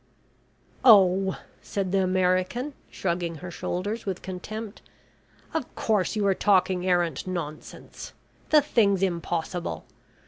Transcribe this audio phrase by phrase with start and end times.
[0.83, 4.81] "Oh," said the American, shrugging her shoulders with contempt,
[5.53, 8.11] "of course, you are talking arrant nonsense!
[8.49, 9.85] The thing's impossible.